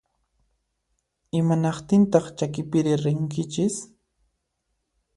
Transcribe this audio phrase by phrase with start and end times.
[1.39, 3.75] Imanaqtintaq chakipiri rinkichis?